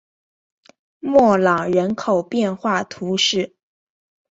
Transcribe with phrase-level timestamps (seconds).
[0.99, 3.55] 莫朗人口变化图示